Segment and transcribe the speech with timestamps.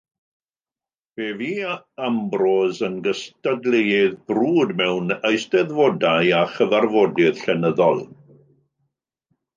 [1.19, 1.49] Fe fu
[2.07, 8.05] Ambrose yn gystadleuydd brwd mewn eisteddfodau a chyfarfodydd llenyddol.